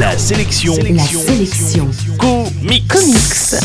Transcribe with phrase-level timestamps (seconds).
[0.00, 0.74] La sélection.
[0.94, 1.86] La sélection.
[2.18, 2.88] Comics.
[2.88, 3.18] Comics.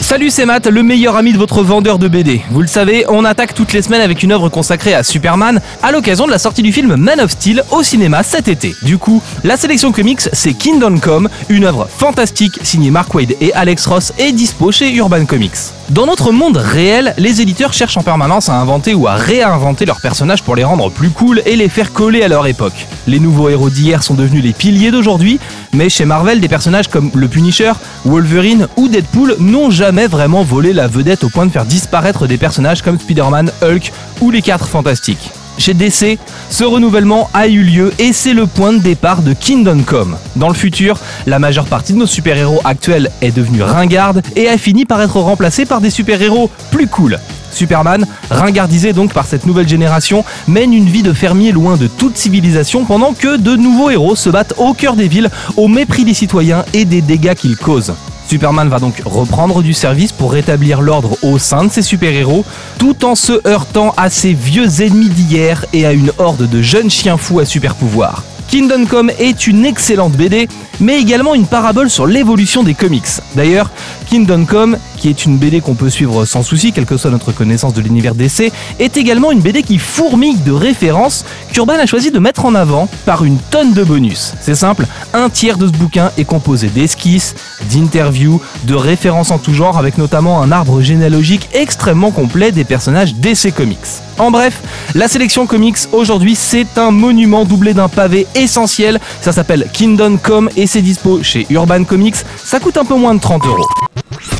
[0.00, 2.40] Salut, c'est Matt, le meilleur ami de votre vendeur de BD.
[2.50, 5.92] Vous le savez, on attaque toutes les semaines avec une œuvre consacrée à Superman à
[5.92, 8.74] l'occasion de la sortie du film Man of Steel au cinéma cet été.
[8.80, 13.52] Du coup, la sélection comics, c'est Kingdom Come, une œuvre fantastique signée Mark Wade et
[13.52, 15.81] Alex Ross et dispo chez Urban Comics.
[15.90, 20.00] Dans notre monde réel, les éditeurs cherchent en permanence à inventer ou à réinventer leurs
[20.00, 22.86] personnages pour les rendre plus cool et les faire coller à leur époque.
[23.06, 25.38] Les nouveaux héros d'hier sont devenus les piliers d'aujourd'hui,
[25.72, 27.72] mais chez Marvel, des personnages comme le Punisher,
[28.04, 32.38] Wolverine ou Deadpool n'ont jamais vraiment volé la vedette au point de faire disparaître des
[32.38, 35.30] personnages comme Spider-Man, Hulk ou les 4 Fantastiques.
[35.58, 36.18] Chez DC,
[36.50, 40.16] ce renouvellement a eu lieu et c'est le point de départ de Kingdom Come.
[40.36, 44.58] Dans le futur, la majeure partie de nos super-héros actuels est devenue ringarde et a
[44.58, 47.18] fini par être remplacée par des super-héros plus cool.
[47.52, 52.16] Superman, ringardisé donc par cette nouvelle génération, mène une vie de fermier loin de toute
[52.16, 56.14] civilisation pendant que de nouveaux héros se battent au cœur des villes au mépris des
[56.14, 57.94] citoyens et des dégâts qu'ils causent.
[58.32, 62.46] Superman va donc reprendre du service pour rétablir l'ordre au sein de ses super-héros,
[62.78, 66.88] tout en se heurtant à ses vieux ennemis d'hier et à une horde de jeunes
[66.88, 68.24] chiens fous à super pouvoir.
[68.48, 70.48] Kingdom Come est une excellente BD,
[70.80, 73.20] mais également une parabole sur l'évolution des comics.
[73.34, 73.70] D'ailleurs,
[74.08, 77.32] Kingdom Come, qui est une BD qu'on peut suivre sans souci, quelle que soit notre
[77.32, 82.12] connaissance de l'univers DC, est également une BD qui fourmille de références qu'Urban a choisi
[82.12, 84.32] de mettre en avant par une tonne de bonus.
[84.40, 87.34] C'est simple, un tiers de ce bouquin est composé d'esquisses,
[87.72, 93.16] d'interviews, de références en tout genre, avec notamment un arbre généalogique extrêmement complet des personnages
[93.16, 93.78] DC Comics.
[94.18, 94.62] En bref,
[94.94, 99.00] la sélection comics aujourd'hui c'est un monument doublé d'un pavé essentiel.
[99.20, 102.18] Ça s'appelle Kingdom Come et c'est dispo chez Urban Comics.
[102.36, 103.66] Ça coûte un peu moins de 30 euros.